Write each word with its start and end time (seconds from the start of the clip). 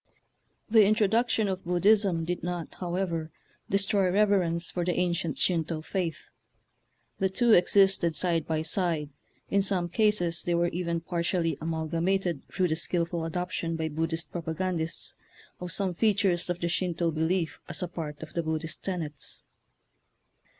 The 0.67 0.83
introduction 0.87 1.47
of 1.47 1.63
Buddhism 1.63 2.25
did 2.25 2.41
not, 2.41 2.69
however, 2.79 3.29
destroy 3.69 4.09
rev 4.11 4.29
erence 4.29 4.73
for 4.73 4.83
the 4.83 4.95
ancient 4.97 5.37
Shinto 5.37 5.83
faith. 5.83 6.21
The 7.19 7.29
two 7.29 7.51
existed 7.53 8.15
side 8.15 8.47
by 8.47 8.63
side; 8.63 9.11
in 9.51 9.61
some 9.61 9.89
cases 9.89 10.41
they 10.41 10.55
were 10.55 10.69
even 10.69 11.01
partially 11.01 11.55
amalgamated 11.61 12.41
through 12.51 12.69
the 12.69 12.75
skilful 12.75 13.25
adoption 13.25 13.75
by 13.75 13.89
Buddhist 13.89 14.31
propagandists 14.31 15.15
of 15.59 15.71
some 15.71 15.93
features 15.93 16.49
of 16.49 16.59
the 16.61 16.67
Shinto 16.67 17.11
belief 17.11 17.59
part 17.93 18.23
of 18.23 18.33
the 18.33 18.41
Buddhist 18.41 18.81
tenets. 18.83 19.43